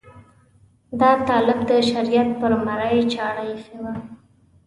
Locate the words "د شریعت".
1.69-2.29